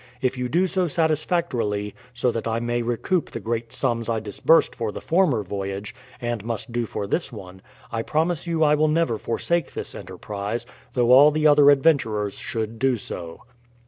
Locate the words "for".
4.73-4.91, 6.87-7.05